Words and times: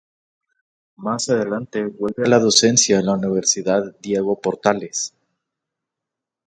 Más 0.95 1.29
adelante 1.29 1.85
vuelve 1.85 2.23
a 2.25 2.27
la 2.27 2.39
docencia 2.39 2.97
en 2.97 3.05
la 3.05 3.11
Universidad 3.13 3.95
Diego 3.99 4.41
Portales. 4.41 5.13